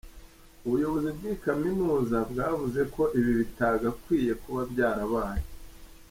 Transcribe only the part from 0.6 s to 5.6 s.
Ubuyobozi bw'iyi kaminuza bwavuze ko ibi bitagakwiye kuba byarabaye.